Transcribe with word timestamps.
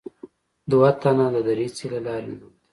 دوه 0.71 0.89
تنه 1.01 1.25
د 1.35 1.37
دريڅې 1.47 1.85
له 1.93 1.99
لارې 2.05 2.27
ننوتل. 2.31 2.65